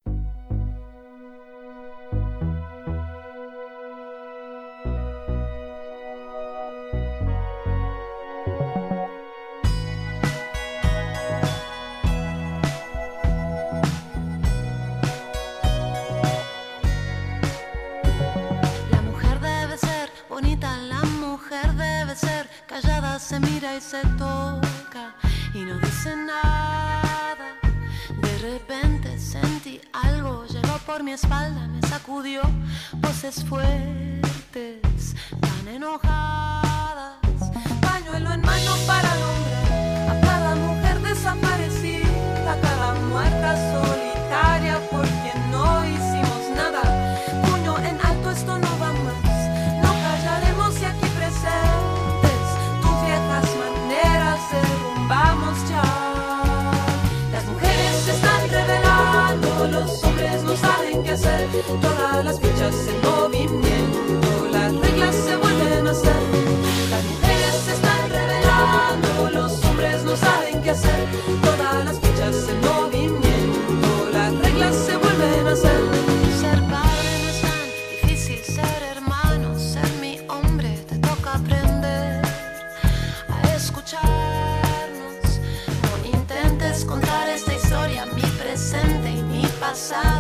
Con 88.81 89.35
esta 89.35 90.18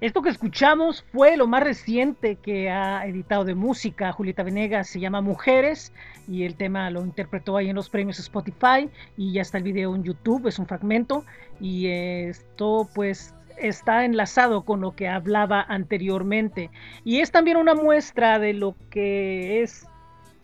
Esto 0.00 0.22
que 0.22 0.30
escuchamos 0.30 1.04
fue 1.12 1.36
lo 1.36 1.48
más 1.48 1.64
reciente 1.64 2.36
que 2.36 2.70
ha 2.70 3.04
editado 3.04 3.44
de 3.44 3.56
música 3.56 4.12
Julieta 4.12 4.44
Venegas, 4.44 4.88
se 4.88 5.00
llama 5.00 5.20
Mujeres 5.20 5.92
y 6.28 6.44
el 6.44 6.54
tema 6.54 6.88
lo 6.90 7.04
interpretó 7.04 7.56
ahí 7.56 7.68
en 7.68 7.74
los 7.74 7.90
premios 7.90 8.20
Spotify 8.20 8.88
y 9.16 9.32
ya 9.32 9.42
está 9.42 9.58
el 9.58 9.64
video 9.64 9.96
en 9.96 10.04
YouTube, 10.04 10.46
es 10.46 10.60
un 10.60 10.68
fragmento 10.68 11.24
y 11.60 11.88
esto 11.88 12.88
pues 12.94 13.34
está 13.56 14.04
enlazado 14.04 14.64
con 14.64 14.80
lo 14.80 14.94
que 14.94 15.08
hablaba 15.08 15.62
anteriormente. 15.62 16.70
Y 17.04 17.18
es 17.18 17.32
también 17.32 17.56
una 17.56 17.74
muestra 17.74 18.38
de 18.38 18.52
lo 18.52 18.76
que 18.90 19.62
es 19.62 19.87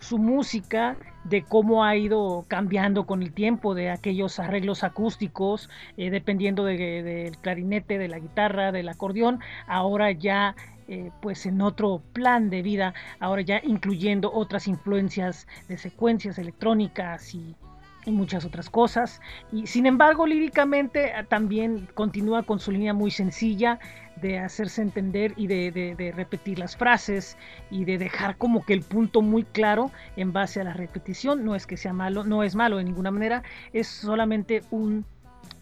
su 0.05 0.19
música, 0.19 0.97
de 1.25 1.43
cómo 1.43 1.85
ha 1.85 1.97
ido 1.97 2.45
cambiando 2.49 3.07
con 3.07 3.23
el 3.23 3.33
tiempo, 3.33 3.75
de 3.75 3.91
aquellos 3.91 4.39
arreglos 4.39 4.85
acústicos, 4.85 5.71
eh, 5.97 6.11
dependiendo 6.11 6.65
del 6.65 7.37
clarinete, 7.39 7.97
de 7.99 8.09
la 8.09 8.19
guitarra, 8.19 8.71
del 8.71 8.89
acordeón, 8.91 9.41
ahora 9.67 10.13
ya 10.13 10.55
eh, 10.87 11.11
pues 11.23 11.47
en 11.47 11.63
otro 11.63 12.03
plan 12.13 12.51
de 12.51 12.61
vida, 12.61 12.93
ahora 13.19 13.41
ya 13.41 13.61
incluyendo 13.65 14.31
otras 14.31 14.69
influencias 14.69 15.49
de 15.67 15.79
secuencias 15.79 16.39
electrónicas 16.39 17.35
y, 17.35 17.57
y 18.05 18.11
muchas 18.11 18.45
otras 18.45 18.71
cosas. 18.71 19.21
Y 19.53 19.67
sin 19.67 19.87
embargo, 19.87 20.27
líricamente 20.27 21.13
ah, 21.13 21.25
también 21.25 21.89
continúa 21.95 22.43
con 22.43 22.61
su 22.61 22.71
línea 22.71 22.95
muy 22.95 23.11
sencilla, 23.11 23.79
de 24.21 24.39
hacerse 24.39 24.81
entender 24.81 25.35
y 25.37 25.49
de, 25.49 26.13
repetir 26.15 26.59
las 26.59 26.77
frases 26.77 27.37
y 27.71 27.85
de 27.85 27.99
dejar 27.99 28.37
como 28.37 28.65
que 28.65 28.73
el 28.73 28.83
punto 28.83 29.23
muy 29.23 29.43
claro 29.43 29.91
en 30.17 30.33
base 30.33 30.61
a 30.61 30.65
la 30.65 30.73
repetición. 30.73 31.45
No 31.45 31.55
es 31.55 31.67
que 31.67 31.77
sea 31.77 31.93
malo, 31.93 32.25
no 32.25 32.43
es 32.43 32.55
malo 32.55 32.79
de 32.79 32.85
ninguna 32.85 33.11
manera, 33.11 33.43
es 33.73 33.89
solamente 33.89 34.63
un... 34.71 35.05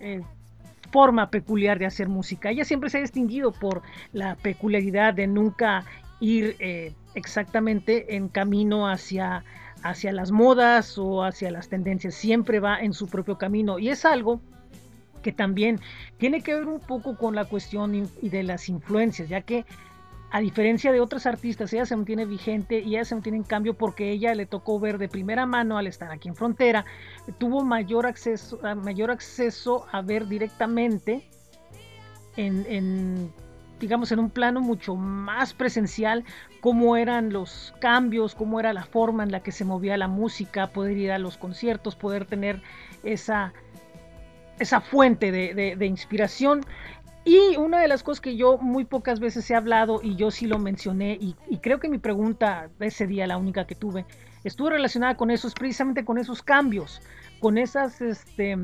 Eh, 0.00 0.22
forma 0.90 1.30
peculiar 1.30 1.78
de 1.78 1.86
hacer 1.86 2.10
música. 2.10 2.50
Ella 2.50 2.66
siempre 2.66 2.90
se 2.90 2.98
ha 2.98 3.00
distinguido 3.00 3.50
por 3.50 3.80
la 4.12 4.36
peculiaridad 4.36 5.14
de 5.14 5.26
nunca 5.26 5.86
ir 6.20 6.54
eh, 6.58 6.92
exactamente 7.14 8.14
en 8.14 8.28
camino 8.28 8.86
hacia, 8.86 9.42
hacia 9.82 10.12
las 10.12 10.30
modas 10.30 10.96
o 10.98 11.22
hacia 11.24 11.50
las 11.50 11.68
tendencias. 11.68 12.14
Siempre 12.14 12.60
va 12.60 12.80
en 12.80 12.92
su 12.92 13.08
propio 13.08 13.38
camino 13.38 13.78
y 13.78 13.88
es 13.88 14.04
algo 14.04 14.40
que 15.22 15.32
también 15.32 15.80
tiene 16.18 16.42
que 16.42 16.54
ver 16.54 16.66
un 16.66 16.80
poco 16.80 17.16
con 17.16 17.34
la 17.34 17.44
cuestión 17.44 18.08
de 18.20 18.42
las 18.42 18.68
influencias, 18.68 19.28
ya 19.28 19.40
que 19.42 19.64
a 20.32 20.40
diferencia 20.40 20.92
de 20.92 21.00
otras 21.00 21.26
artistas, 21.26 21.72
ella 21.74 21.84
se 21.84 21.94
mantiene 21.94 22.24
vigente 22.24 22.80
y 22.80 22.94
ella 22.94 23.04
se 23.04 23.14
mantiene 23.14 23.36
en 23.36 23.44
cambio 23.44 23.74
porque 23.74 24.10
ella 24.10 24.34
le 24.34 24.46
tocó 24.46 24.80
ver 24.80 24.96
de 24.96 25.06
primera 25.06 25.44
mano 25.44 25.76
al 25.76 25.86
estar 25.86 26.10
aquí 26.10 26.28
en 26.30 26.34
frontera, 26.34 26.86
tuvo 27.36 27.62
mayor 27.64 28.06
acceso, 28.06 28.58
mayor 28.82 29.10
acceso 29.10 29.86
a 29.92 30.00
ver 30.00 30.26
directamente 30.28 31.28
en, 32.36 33.30
digamos, 33.82 34.12
en 34.12 34.20
un 34.20 34.30
plano 34.30 34.60
mucho 34.60 34.94
más 34.96 35.52
presencial 35.54 36.24
cómo 36.60 36.96
eran 36.96 37.32
los 37.32 37.74
cambios, 37.80 38.34
cómo 38.34 38.60
era 38.60 38.72
la 38.72 38.84
forma 38.84 39.24
en 39.24 39.32
la 39.32 39.40
que 39.40 39.50
se 39.50 39.64
movía 39.64 39.96
la 39.96 40.08
música, 40.08 40.68
poder 40.68 40.96
ir 40.96 41.12
a 41.12 41.18
los 41.18 41.36
conciertos, 41.36 41.96
poder 41.96 42.24
tener 42.24 42.62
esa, 43.02 43.52
esa 44.60 44.80
fuente 44.80 45.32
de, 45.32 45.76
de 45.76 45.86
inspiración. 45.86 46.64
Y 47.24 47.56
una 47.56 47.80
de 47.80 47.88
las 47.88 48.02
cosas 48.02 48.20
que 48.20 48.36
yo 48.36 48.58
muy 48.58 48.84
pocas 48.84 49.20
veces 49.20 49.48
he 49.50 49.54
hablado 49.54 50.00
y 50.02 50.16
yo 50.16 50.30
sí 50.30 50.46
lo 50.46 50.58
mencioné 50.58 51.18
y, 51.20 51.34
creo 51.58 51.78
que 51.78 51.88
mi 51.88 51.98
pregunta 51.98 52.70
ese 52.80 53.06
día, 53.06 53.26
la 53.26 53.36
única 53.36 53.66
que 53.66 53.74
tuve, 53.74 54.06
estuvo 54.42 54.70
relacionada 54.70 55.16
con 55.16 55.30
eso, 55.30 55.48
precisamente 55.50 56.04
con 56.04 56.18
esos 56.18 56.42
cambios, 56.42 57.00
con 57.40 57.58
esas, 57.58 58.00
este, 58.00 58.56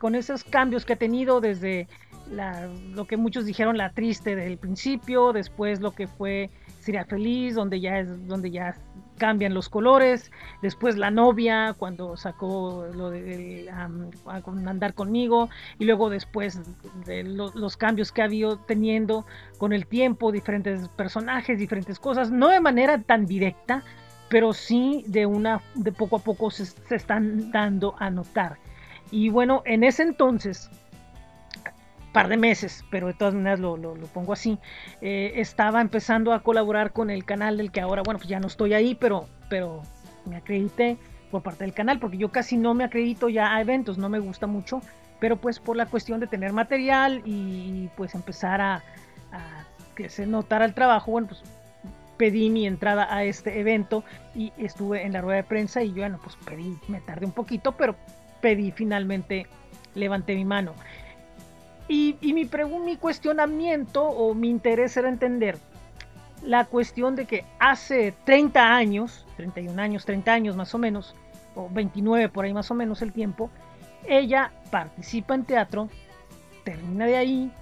con 0.00 0.16
esos 0.16 0.42
cambios 0.42 0.84
que 0.84 0.94
ha 0.94 0.96
tenido 0.96 1.40
desde 1.40 1.88
lo 2.30 3.06
que 3.06 3.16
muchos 3.16 3.46
dijeron 3.46 3.76
la 3.76 3.90
triste 3.92 4.36
del 4.36 4.58
principio, 4.58 5.32
después 5.32 5.80
lo 5.80 5.92
que 5.92 6.06
fue 6.06 6.50
Sería 6.80 7.04
Feliz, 7.04 7.54
donde 7.54 7.80
ya 7.80 7.98
es, 7.98 8.28
donde 8.28 8.50
ya 8.50 8.74
cambian 9.18 9.52
los 9.52 9.68
colores, 9.68 10.30
después 10.62 10.96
la 10.96 11.10
novia 11.10 11.74
cuando 11.76 12.16
sacó 12.16 12.86
lo 12.94 13.10
de 13.10 13.68
andar 14.24 14.94
conmigo 14.94 15.50
y 15.78 15.84
luego 15.84 16.08
después 16.08 16.60
de 17.04 17.24
los 17.24 17.76
cambios 17.76 18.12
que 18.12 18.22
ha 18.22 18.26
habido 18.26 18.58
teniendo 18.58 19.26
con 19.58 19.72
el 19.72 19.86
tiempo, 19.86 20.32
diferentes 20.32 20.88
personajes, 20.90 21.58
diferentes 21.58 21.98
cosas, 21.98 22.30
no 22.30 22.48
de 22.48 22.60
manera 22.60 23.02
tan 23.02 23.26
directa, 23.26 23.82
pero 24.28 24.52
sí 24.52 25.04
de 25.08 25.26
una 25.26 25.60
de 25.74 25.92
poco 25.92 26.16
a 26.16 26.20
poco 26.20 26.50
se, 26.50 26.66
se 26.66 26.94
están 26.94 27.50
dando 27.50 27.96
a 27.98 28.10
notar. 28.10 28.56
Y 29.10 29.30
bueno, 29.30 29.62
en 29.64 29.84
ese 29.84 30.02
entonces 30.02 30.70
par 32.18 32.26
de 32.26 32.36
meses, 32.36 32.84
pero 32.90 33.06
de 33.06 33.14
todas 33.14 33.32
maneras 33.32 33.60
lo, 33.60 33.76
lo, 33.76 33.94
pongo 34.08 34.32
así, 34.32 34.58
eh, 35.00 35.34
estaba 35.36 35.80
empezando 35.80 36.32
a 36.32 36.42
colaborar 36.42 36.92
con 36.92 37.10
el 37.10 37.24
canal 37.24 37.58
del 37.58 37.70
que 37.70 37.80
ahora, 37.80 38.02
bueno, 38.04 38.18
pues 38.18 38.28
ya 38.28 38.40
no 38.40 38.48
estoy 38.48 38.74
ahí, 38.74 38.96
pero, 38.96 39.28
pero 39.48 39.84
me 40.24 40.34
acredité 40.34 40.98
por 41.30 41.44
parte 41.44 41.62
del 41.62 41.74
canal, 41.74 42.00
porque 42.00 42.18
yo 42.18 42.32
casi 42.32 42.56
no 42.56 42.74
me 42.74 42.82
acredito 42.82 43.28
ya 43.28 43.54
a 43.54 43.60
eventos, 43.60 43.98
no 43.98 44.08
me 44.08 44.18
gusta 44.18 44.48
mucho, 44.48 44.82
pero 45.20 45.36
pues 45.36 45.60
por 45.60 45.76
la 45.76 45.86
cuestión 45.86 46.18
de 46.18 46.26
tener 46.26 46.52
material 46.52 47.22
y 47.24 47.88
pues 47.96 48.16
empezar 48.16 48.60
a, 48.60 48.82
que 49.94 50.08
se 50.08 50.26
notara 50.26 50.64
el 50.64 50.74
trabajo, 50.74 51.12
bueno, 51.12 51.28
pues 51.28 51.44
pedí 52.16 52.50
mi 52.50 52.66
entrada 52.66 53.14
a 53.14 53.22
este 53.22 53.60
evento 53.60 54.02
y 54.34 54.52
estuve 54.58 55.06
en 55.06 55.12
la 55.12 55.20
rueda 55.20 55.36
de 55.36 55.44
prensa 55.44 55.84
y 55.84 55.90
yo, 55.90 55.98
bueno, 55.98 56.18
pues 56.20 56.34
pedí, 56.44 56.76
me 56.88 57.00
tardé 57.00 57.26
un 57.26 57.32
poquito, 57.32 57.76
pero 57.76 57.94
pedí 58.40 58.72
finalmente, 58.72 59.46
levanté 59.94 60.34
mi 60.34 60.44
mano. 60.44 60.74
Y, 61.88 62.16
mi, 62.20 62.48
mi 62.84 62.96
cuestionamiento 62.96 64.04
o 64.04 64.34
mi 64.34 64.50
interés 64.50 64.96
era 64.96 65.08
entender 65.08 65.58
la 66.42 66.66
cuestión 66.66 67.16
de 67.16 67.24
que 67.24 67.44
hace 67.58 68.14
30 68.24 68.74
años, 68.74 69.26
31 69.36 69.80
años, 69.80 70.04
30 70.04 70.32
años 70.32 70.56
más 70.56 70.74
o 70.74 70.78
menos, 70.78 71.14
o 71.54 71.68
29 71.70 72.28
por 72.28 72.44
ahí 72.44 72.52
más 72.52 72.70
o 72.70 72.74
menos 72.74 73.02
el 73.02 73.12
tiempo, 73.12 73.50
ella 74.06 74.52
participa 74.70 75.34
en 75.34 75.44
teatro, 75.44 75.88
termina 76.64 77.06
de 77.06 77.16
ahí, 77.16 77.52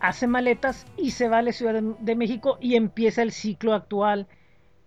hace 0.00 0.26
maletas 0.26 0.86
y 0.96 1.10
se 1.10 1.28
va 1.28 1.38
a 1.38 1.42
la 1.42 1.52
Ciudad 1.52 1.82
de 1.82 2.16
México 2.16 2.58
y 2.60 2.76
empieza 2.76 3.22
el 3.22 3.32
ciclo 3.32 3.74
actual 3.74 4.26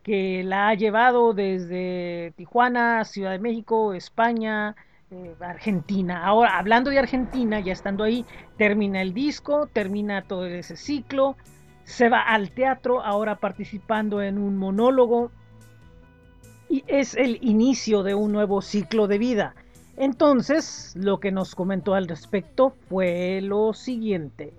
que 0.03 0.43
la 0.43 0.69
ha 0.69 0.73
llevado 0.73 1.33
desde 1.33 2.33
Tijuana, 2.37 3.03
Ciudad 3.03 3.31
de 3.31 3.39
México, 3.39 3.93
España, 3.93 4.75
eh, 5.09 5.35
Argentina. 5.39 6.25
Ahora, 6.25 6.57
hablando 6.57 6.89
de 6.89 6.99
Argentina, 6.99 7.59
ya 7.59 7.71
estando 7.71 8.03
ahí, 8.03 8.25
termina 8.57 9.01
el 9.01 9.13
disco, 9.13 9.67
termina 9.71 10.23
todo 10.23 10.45
ese 10.45 10.75
ciclo, 10.75 11.37
se 11.85 12.09
va 12.09 12.21
al 12.21 12.51
teatro, 12.51 13.01
ahora 13.01 13.35
participando 13.35 14.21
en 14.21 14.37
un 14.37 14.57
monólogo, 14.57 15.31
y 16.69 16.83
es 16.87 17.15
el 17.15 17.39
inicio 17.41 18.03
de 18.03 18.15
un 18.15 18.33
nuevo 18.33 18.61
ciclo 18.61 19.07
de 19.07 19.17
vida. 19.17 19.55
Entonces, 19.95 20.93
lo 20.97 21.19
que 21.19 21.31
nos 21.31 21.55
comentó 21.55 21.93
al 21.93 22.07
respecto 22.07 22.73
fue 22.89 23.39
lo 23.41 23.73
siguiente. 23.73 24.53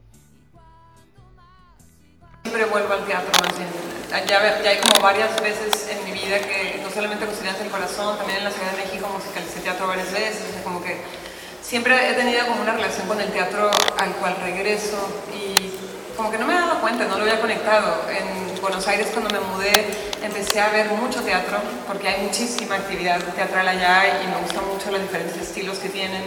Siempre 2.42 2.64
vuelvo 2.66 2.94
al 2.94 3.05
teatro 3.05 3.31
más 3.42 3.59
bien. 3.59 3.68
Ya, 4.27 4.40
hay 4.40 4.79
como 4.79 5.03
varias 5.05 5.38
veces 5.40 5.88
en 5.90 6.05
mi 6.05 6.12
vida 6.12 6.38
que 6.38 6.81
no 6.83 6.90
solamente 6.90 7.24
Estudiantes 7.27 7.62
del 7.62 7.70
Corazón, 7.70 8.16
también 8.16 8.38
en 8.38 8.44
la 8.44 8.51
Ciudad 8.51 8.70
de 8.72 8.85
México 8.85 9.09
musicalicé 9.12 9.61
teatro 9.61 9.87
varias 9.87 10.11
veces, 10.11 10.42
como 10.64 10.83
que 10.83 10.96
siempre 11.61 12.11
he 12.11 12.14
tenido 12.14 12.46
como 12.46 12.62
una 12.62 12.72
relación 12.72 13.07
con 13.07 13.20
el 13.20 13.31
teatro 13.31 13.70
al 13.98 14.12
cual 14.14 14.37
regreso 14.42 14.96
y 15.35 15.74
como 16.16 16.31
que 16.31 16.38
no 16.38 16.46
me 16.46 16.55
he 16.55 16.57
dado 16.59 16.81
cuenta, 16.81 17.05
no 17.05 17.16
lo 17.16 17.22
había 17.22 17.40
conectado. 17.40 18.03
En 18.09 18.61
Buenos 18.62 18.88
Aires 18.88 19.09
cuando 19.12 19.31
me 19.31 19.40
mudé 19.40 19.87
empecé 20.22 20.61
a 20.61 20.70
ver 20.70 20.88
mucho 20.90 21.20
teatro 21.20 21.59
porque 21.87 22.09
hay 22.09 22.22
muchísima 22.22 22.77
actividad 22.77 23.20
teatral 23.35 23.68
allá 23.68 24.22
y 24.22 24.27
me 24.27 24.37
gustan 24.38 24.66
mucho 24.66 24.90
los 24.90 25.03
diferentes 25.03 25.37
estilos 25.37 25.79
que 25.79 25.90
tienen. 25.90 26.24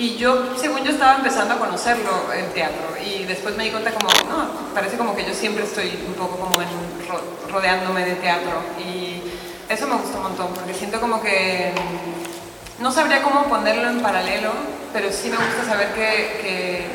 Y 0.00 0.16
yo, 0.16 0.56
según 0.56 0.82
yo, 0.82 0.92
estaba 0.92 1.16
empezando 1.16 1.52
a 1.52 1.58
conocerlo, 1.58 2.32
el 2.32 2.46
teatro. 2.54 2.96
Y 3.04 3.24
después 3.24 3.54
me 3.58 3.64
di 3.64 3.70
cuenta 3.70 3.92
como, 3.92 4.08
no, 4.30 4.48
parece 4.72 4.96
como 4.96 5.14
que 5.14 5.26
yo 5.26 5.34
siempre 5.34 5.64
estoy 5.64 5.92
un 6.06 6.14
poco 6.14 6.38
como 6.38 6.56
rodeándome 7.50 8.06
de 8.06 8.14
teatro. 8.14 8.62
Y 8.78 9.20
eso 9.68 9.86
me 9.86 9.96
gusta 9.96 10.16
un 10.16 10.22
montón, 10.22 10.54
porque 10.54 10.72
siento 10.72 11.02
como 11.02 11.20
que 11.20 11.74
no 12.78 12.90
sabría 12.90 13.22
cómo 13.22 13.44
ponerlo 13.44 13.90
en 13.90 14.00
paralelo, 14.00 14.52
pero 14.94 15.12
sí 15.12 15.28
me 15.28 15.36
gusta 15.36 15.66
saber 15.66 15.92
que, 15.92 16.88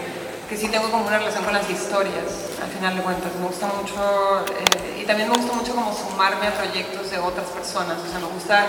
que, 0.49 0.57
sí 0.57 0.69
tengo 0.69 0.89
como 0.89 1.05
una 1.05 1.19
relación 1.19 1.43
con 1.43 1.53
las 1.53 1.69
historias, 1.69 2.25
al 2.59 2.71
final 2.71 2.95
de 2.95 3.03
cuentas. 3.03 3.35
Me 3.39 3.45
gusta 3.45 3.67
mucho, 3.67 4.45
eh, 4.49 4.94
también 5.05 5.29
me 5.29 5.37
gusta 5.37 5.53
mucho 5.53 5.75
como 5.75 5.93
sumarme 5.93 6.47
a 6.47 6.53
proyectos 6.53 7.11
de 7.11 7.19
otras 7.19 7.47
personas. 7.47 7.97
O 7.99 8.09
sea, 8.09 8.19
me 8.19 8.27
gusta 8.27 8.67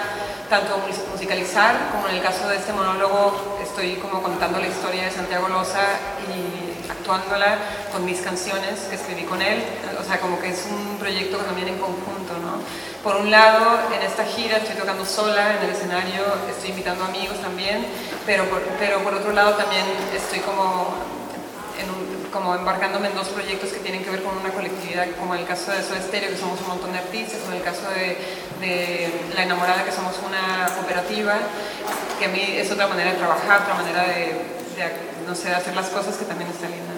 tanto 0.49 0.79
musicalizar, 1.11 1.91
como 1.93 2.09
en 2.09 2.17
el 2.17 2.23
caso 2.23 2.49
de 2.49 2.57
este 2.57 2.73
monólogo, 2.73 3.59
estoy 3.63 3.97
como 3.97 4.23
contando 4.23 4.61
la 4.61 4.69
historia 4.69 5.05
de 5.05 5.11
Santiago 5.11 5.49
Loza 5.49 5.83
y 6.29 6.91
actuándola 6.91 7.59
con 7.93 8.05
mis 8.05 8.21
canciones 8.21 8.81
que 8.89 8.97
escribí 8.97 9.25
con 9.25 9.43
él. 9.43 9.63
O 9.99 10.05
sea, 10.05 10.21
como 10.21 10.39
que 10.39 10.51
es 10.51 10.67
un 10.71 10.99
proyecto 10.99 11.39
que 11.39 11.45
también 11.45 11.69
en 11.69 11.79
conjunto, 11.79 12.35
¿no? 12.43 12.61
Por 13.03 13.17
un 13.17 13.31
lado, 13.31 13.79
en 13.95 14.03
esta 14.03 14.25
gira 14.25 14.59
estoy 14.59 14.77
tocando 14.77 15.05
sola 15.05 15.57
en 15.57 15.65
el 15.65 15.71
escenario, 15.71 16.23
estoy 16.51 16.71
invitando 16.71 17.05
amigos 17.05 17.41
también, 17.41 17.87
pero 18.25 18.45
por, 18.51 18.61
pero 18.79 18.99
por 19.05 19.15
otro 19.15 19.33
lado 19.33 19.55
también 19.55 19.85
estoy 20.15 20.41
como, 20.41 20.93
como 22.37 22.55
embarcándome 22.55 23.09
en 23.09 23.15
dos 23.15 23.29
proyectos 23.29 23.71
que 23.71 23.81
tienen 23.81 24.05
que 24.05 24.11
ver 24.11 24.23
con 24.23 24.37
una 24.37 24.51
colectividad, 24.51 25.07
como 25.19 25.35
en 25.35 25.41
el 25.41 25.47
caso 25.47 25.73
de 25.73 25.83
Soda 25.83 26.03
Stereo, 26.03 26.31
que 26.31 26.37
somos 26.37 26.61
un 26.61 26.69
montón 26.69 26.93
de 26.93 26.99
artistas, 26.99 27.41
o 27.47 27.51
en 27.51 27.57
el 27.57 27.63
caso 27.63 27.89
de, 27.91 29.11
La 29.35 29.43
Enamorada, 29.43 29.85
que 29.85 29.93
somos 29.93 30.15
una 30.27 30.67
cooperativa, 30.77 31.39
que 32.19 32.25
a 32.27 32.29
mí 32.29 32.43
es 32.57 32.71
otra 32.71 32.89
manera 32.89 33.13
de 33.13 33.17
trabajar, 33.17 33.63
otra 33.63 33.75
manera 33.75 34.03
de 34.03 34.57
no 35.27 35.35
sé, 35.35 35.49
de 35.49 35.55
hacer 35.55 35.75
las 35.75 35.89
cosas 35.89 36.17
que 36.17 36.25
también 36.25 36.51
está 36.51 36.69
linda. 36.69 36.96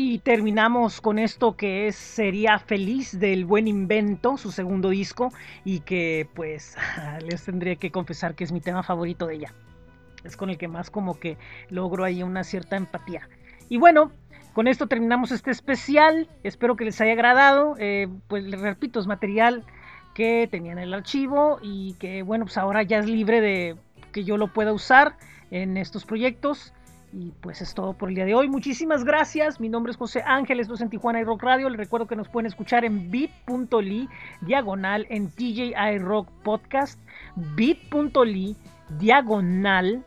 Y 0.00 0.20
terminamos 0.20 1.00
con 1.00 1.18
esto 1.18 1.56
que 1.56 1.88
es 1.88 1.96
Sería 1.96 2.60
Feliz 2.60 3.18
del 3.18 3.44
Buen 3.44 3.66
Invento, 3.66 4.36
su 4.36 4.52
segundo 4.52 4.90
disco, 4.90 5.32
y 5.64 5.80
que 5.80 6.28
pues 6.34 6.76
les 7.28 7.44
tendría 7.44 7.74
que 7.74 7.90
confesar 7.90 8.36
que 8.36 8.44
es 8.44 8.52
mi 8.52 8.60
tema 8.60 8.84
favorito 8.84 9.26
de 9.26 9.34
ella. 9.34 9.54
Es 10.22 10.36
con 10.36 10.50
el 10.50 10.56
que 10.56 10.68
más 10.68 10.90
como 10.90 11.18
que 11.18 11.36
logro 11.68 12.04
ahí 12.04 12.22
una 12.22 12.44
cierta 12.44 12.76
empatía. 12.76 13.28
Y 13.68 13.78
bueno, 13.78 14.12
con 14.52 14.68
esto 14.68 14.86
terminamos 14.86 15.32
este 15.32 15.50
especial. 15.50 16.28
Espero 16.44 16.76
que 16.76 16.84
les 16.84 17.00
haya 17.00 17.14
agradado. 17.14 17.74
Eh, 17.80 18.06
pues 18.28 18.44
les 18.44 18.60
repito, 18.60 19.00
es 19.00 19.08
material 19.08 19.64
que 20.14 20.46
tenía 20.48 20.70
en 20.70 20.78
el 20.78 20.94
archivo 20.94 21.58
y 21.60 21.94
que 21.94 22.22
bueno, 22.22 22.44
pues 22.44 22.56
ahora 22.56 22.84
ya 22.84 22.98
es 22.98 23.06
libre 23.06 23.40
de 23.40 23.74
que 24.12 24.22
yo 24.22 24.36
lo 24.36 24.52
pueda 24.52 24.72
usar 24.72 25.16
en 25.50 25.76
estos 25.76 26.04
proyectos. 26.04 26.72
Y 27.12 27.32
pues 27.40 27.62
es 27.62 27.74
todo 27.74 27.94
por 27.94 28.10
el 28.10 28.14
día 28.14 28.24
de 28.26 28.34
hoy. 28.34 28.48
Muchísimas 28.48 29.04
gracias. 29.04 29.60
Mi 29.60 29.68
nombre 29.68 29.90
es 29.90 29.96
José 29.96 30.22
Ángeles, 30.26 30.68
esto 30.68 30.82
en 30.82 30.90
Tijuana 30.90 31.20
iRock 31.20 31.42
Radio. 31.42 31.68
Les 31.70 31.78
recuerdo 31.78 32.06
que 32.06 32.16
nos 32.16 32.28
pueden 32.28 32.46
escuchar 32.46 32.84
en 32.84 33.10
bit.ly 33.10 34.08
diagonal 34.42 35.06
en 35.08 35.30
TJ 35.30 35.74
Rock 36.00 36.30
Podcast. 36.42 37.00
bit.ly 37.56 38.56
diagonal. 38.98 40.04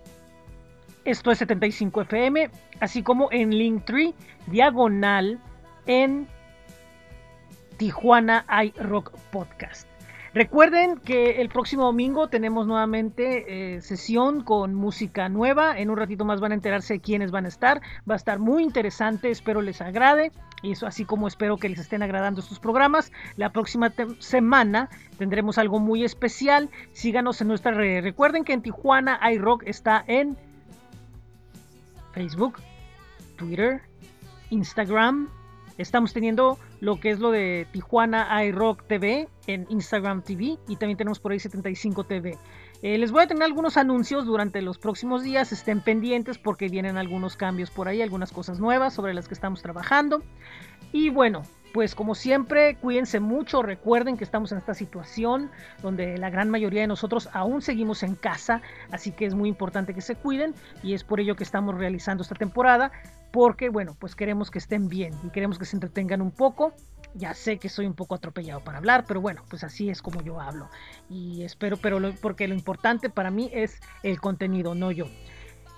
Esto 1.04 1.32
es 1.32 1.40
75 1.40 2.02
FM. 2.02 2.52
Así 2.80 3.02
como 3.02 3.30
en 3.32 3.50
Linktree 3.50 4.14
diagonal 4.48 5.40
en 5.88 6.28
Tijuana 7.78 8.46
iRock 8.64 9.12
Podcast. 9.32 9.91
Recuerden 10.34 10.98
que 10.98 11.42
el 11.42 11.50
próximo 11.50 11.84
domingo 11.84 12.30
tenemos 12.30 12.66
nuevamente 12.66 13.76
eh, 13.76 13.82
sesión 13.82 14.44
con 14.46 14.74
música 14.74 15.28
nueva. 15.28 15.78
En 15.78 15.90
un 15.90 15.98
ratito 15.98 16.24
más 16.24 16.40
van 16.40 16.54
a 16.54 16.56
enterarse 16.56 16.94
de 16.94 17.00
quiénes 17.02 17.32
van 17.32 17.44
a 17.44 17.50
estar. 17.50 17.82
Va 18.10 18.14
a 18.14 18.18
estar 18.18 18.40
muy 18.40 18.64
interesante, 18.64 19.30
espero 19.30 19.62
les 19.62 19.82
agrade. 19.82 20.32
Y 20.64 20.72
eso 20.72 20.88
así 20.88 21.04
como 21.04 21.28
espero 21.28 21.58
que 21.58 21.68
les 21.68 21.80
estén 21.80 22.02
agradando 22.02 22.40
estos 22.40 22.60
programas. 22.60 23.12
La 23.36 23.52
próxima 23.52 23.92
semana 24.20 24.90
tendremos 25.18 25.58
algo 25.58 25.80
muy 25.80 26.06
especial. 26.06 26.70
Síganos 26.94 27.42
en 27.42 27.50
nuestra 27.50 27.74
red. 27.74 28.02
Recuerden 28.02 28.46
que 28.46 28.54
en 28.54 28.62
Tijuana 28.62 29.20
iRock 29.34 29.64
está 29.66 30.02
en 30.08 30.38
Facebook, 32.14 32.60
Twitter, 33.36 33.82
Instagram, 34.50 35.30
Estamos 35.82 36.14
teniendo 36.14 36.60
lo 36.80 37.00
que 37.00 37.10
es 37.10 37.20
lo 37.20 37.32
de 37.32 37.66
Tijuana 37.72 38.44
iRock 38.46 38.84
TV 38.86 39.28
en 39.48 39.66
Instagram 39.70 40.22
TV 40.22 40.60
y 40.68 40.76
también 40.76 40.96
tenemos 40.96 41.20
por 41.20 41.32
ahí 41.32 41.40
75 41.40 42.04
TV. 42.04 42.38
Eh, 42.82 42.98
les 42.98 43.12
voy 43.12 43.24
a 43.24 43.28
tener 43.28 43.44
algunos 43.44 43.78
anuncios 43.78 44.26
durante 44.26 44.62
los 44.62 44.80
próximos 44.80 45.22
días, 45.24 45.52
estén 45.52 45.82
pendientes 45.82 46.40
porque 46.40 46.68
vienen 46.68 46.98
algunos 46.98 47.38
cambios 47.38 47.70
por 47.70 47.88
ahí, 47.88 48.02
algunas 48.02 48.32
cosas 48.32 48.60
nuevas 48.60 48.94
sobre 48.94 49.14
las 49.14 49.28
que 49.28 49.36
estamos 49.36 49.62
trabajando. 49.62 50.24
Y 50.92 51.10
bueno, 51.10 51.44
pues 51.74 51.94
como 51.94 52.16
siempre, 52.16 52.76
cuídense 52.76 53.20
mucho, 53.20 53.62
recuerden 53.62 54.18
que 54.18 54.24
estamos 54.24 54.52
en 54.52 54.58
esta 54.58 54.74
situación 54.74 55.52
donde 55.84 56.18
la 56.18 56.32
gran 56.32 56.50
mayoría 56.50 56.82
de 56.82 56.88
nosotros 56.88 57.30
aún 57.34 57.62
seguimos 57.62 58.02
en 58.02 58.16
casa, 58.16 58.62
así 58.92 59.12
que 59.12 59.26
es 59.26 59.36
muy 59.36 59.48
importante 59.48 59.94
que 59.94 60.02
se 60.02 60.16
cuiden 60.16 60.56
y 60.82 60.94
es 60.94 61.04
por 61.04 61.20
ello 61.20 61.36
que 61.36 61.44
estamos 61.44 61.76
realizando 61.76 62.24
esta 62.24 62.36
temporada 62.36 62.92
porque 63.32 63.70
bueno, 63.70 63.96
pues 64.00 64.16
queremos 64.16 64.52
que 64.52 64.60
estén 64.60 64.90
bien 64.90 65.14
y 65.24 65.30
queremos 65.30 65.58
que 65.58 65.66
se 65.66 65.76
entretengan 65.76 66.22
un 66.22 66.32
poco. 66.32 66.74
Ya 67.14 67.34
sé 67.34 67.58
que 67.58 67.70
soy 67.70 67.86
un 67.86 67.94
poco 67.94 68.16
atropellado 68.16 68.64
para 68.64 68.78
hablar, 68.78 69.06
pero 69.08 69.22
bueno, 69.22 69.44
pues 69.50 69.64
así 69.64 69.90
es 69.90 70.02
como 70.02 70.22
yo 70.22 70.40
hablo. 70.40 70.70
Y 71.10 71.44
espero, 71.44 71.78
pero 71.78 72.00
porque 72.22 72.48
lo 72.48 72.54
importante 72.54 73.10
para 73.10 73.32
mí 73.32 73.50
es 73.54 73.80
el 74.04 74.22
contenido, 74.22 74.76
no 74.76 74.92
yo. 74.92 75.06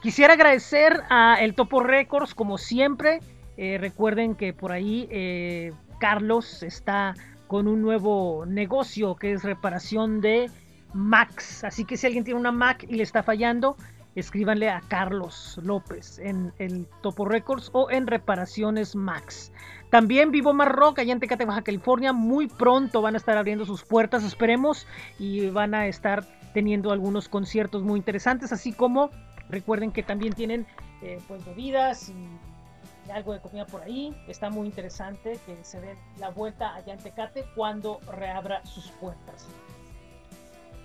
Quisiera 0.01 0.33
agradecer 0.33 1.01
a 1.09 1.37
El 1.39 1.55
Topo 1.55 1.81
Records, 1.81 2.35
como 2.35 2.57
siempre. 2.57 3.19
Eh, 3.55 3.77
recuerden 3.79 4.35
que 4.35 4.53
por 4.53 4.71
ahí 4.71 5.07
eh, 5.09 5.71
Carlos 5.99 6.61
está 6.61 7.13
con 7.47 7.67
un 7.67 7.81
nuevo 7.81 8.45
negocio 8.45 9.15
que 9.15 9.31
es 9.31 9.43
reparación 9.43 10.21
de 10.21 10.49
Macs. 10.93 11.63
Así 11.63 11.85
que 11.85 11.97
si 11.97 12.07
alguien 12.07 12.23
tiene 12.23 12.39
una 12.39 12.51
Mac 12.51 12.85
y 12.87 12.95
le 12.95 13.03
está 13.03 13.23
fallando, 13.23 13.77
escríbanle 14.15 14.69
a 14.69 14.82
Carlos 14.82 15.60
López 15.63 16.19
en 16.19 16.54
el 16.60 16.88
Topo 17.02 17.26
Records 17.26 17.69
o 17.73 17.89
en 17.89 18.08
Reparaciones 18.08 18.95
Max. 18.95 19.52
También 19.89 20.32
Vivo 20.32 20.54
Mar 20.54 20.76
Rock, 20.76 20.99
allá 20.99 21.13
en 21.13 21.19
Tecate, 21.19 21.45
Baja 21.45 21.62
California, 21.62 22.13
muy 22.13 22.47
pronto 22.47 23.02
van 23.02 23.13
a 23.15 23.17
estar 23.17 23.38
abriendo 23.38 23.65
sus 23.65 23.84
puertas, 23.84 24.23
esperemos, 24.23 24.88
y 25.19 25.49
van 25.49 25.73
a 25.73 25.88
estar 25.88 26.26
teniendo 26.54 26.91
algunos 26.91 27.30
conciertos 27.30 27.84
muy 27.84 27.97
interesantes, 27.97 28.52
así 28.52 28.73
como 28.73 29.10
recuerden 29.49 29.91
que 29.91 30.04
también 30.04 30.34
tienen 30.34 30.65
eh, 31.02 31.19
pues 31.28 31.45
bebidas 31.45 32.10
y 32.10 33.12
algo 33.12 33.34
de 33.34 33.39
comida 33.39 33.65
por 33.65 33.82
ahí. 33.82 34.15
Está 34.28 34.49
muy 34.49 34.67
interesante 34.67 35.38
que 35.45 35.63
se 35.63 35.82
dé 35.82 35.95
la 36.19 36.30
vuelta 36.30 36.73
allá 36.76 36.93
en 36.93 36.99
Tecate 36.99 37.45
cuando 37.56 37.99
reabra 38.12 38.65
sus 38.65 38.88
puertas. 38.91 39.47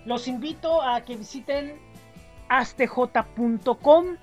Los 0.05 0.27
invito 0.27 0.83
a 0.83 1.03
que 1.03 1.17
visiten 1.17 1.79
astj.com, 2.48 4.16